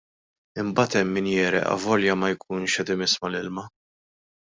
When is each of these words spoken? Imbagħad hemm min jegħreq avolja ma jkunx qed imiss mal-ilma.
Imbagħad 0.63 0.95
hemm 1.01 1.11
min 1.21 1.27
jegħreq 1.35 1.69
avolja 1.75 2.17
ma 2.21 2.33
jkunx 2.35 2.81
qed 2.85 2.93
imiss 2.99 3.25
mal-ilma. 3.27 3.71